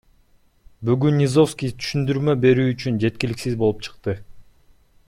Бүгүн 0.89 1.17
Низовский 1.23 1.73
түшүндүрмө 1.83 2.35
берүү 2.47 2.67
үчүн 2.73 2.99
жеткиликсиз 3.05 3.61
болуп 3.65 3.89
чыкты. 3.91 4.19